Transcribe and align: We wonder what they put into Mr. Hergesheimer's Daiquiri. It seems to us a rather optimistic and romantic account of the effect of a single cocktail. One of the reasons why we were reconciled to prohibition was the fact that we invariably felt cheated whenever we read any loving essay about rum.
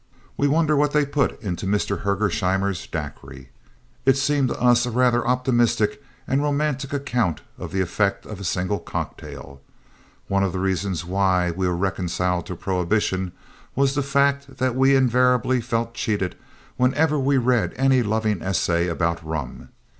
We 0.35 0.47
wonder 0.47 0.75
what 0.75 0.93
they 0.93 1.05
put 1.05 1.39
into 1.43 1.67
Mr. 1.67 2.01
Hergesheimer's 2.01 2.87
Daiquiri. 2.87 3.49
It 4.03 4.17
seems 4.17 4.49
to 4.49 4.59
us 4.59 4.87
a 4.87 4.89
rather 4.89 5.27
optimistic 5.27 6.01
and 6.25 6.41
romantic 6.41 6.91
account 6.91 7.41
of 7.59 7.71
the 7.71 7.81
effect 7.81 8.25
of 8.25 8.39
a 8.39 8.43
single 8.43 8.79
cocktail. 8.79 9.61
One 10.27 10.41
of 10.41 10.53
the 10.53 10.59
reasons 10.59 11.05
why 11.05 11.51
we 11.51 11.67
were 11.67 11.77
reconciled 11.77 12.47
to 12.47 12.55
prohibition 12.55 13.33
was 13.75 13.93
the 13.93 14.01
fact 14.01 14.57
that 14.57 14.73
we 14.75 14.95
invariably 14.95 15.61
felt 15.61 15.93
cheated 15.93 16.33
whenever 16.77 17.19
we 17.19 17.37
read 17.37 17.73
any 17.75 18.01
loving 18.01 18.41
essay 18.41 18.87
about 18.87 19.23
rum. 19.23 19.69